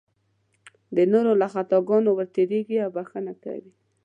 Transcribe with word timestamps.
د 0.95 0.97
نورو 1.11 1.31
له 1.41 1.47
خطاګانو 1.53 2.09
ورتېرېږي 2.13 2.77
او 2.85 2.89
بښنه 2.95 3.33
کوي. 3.43 3.71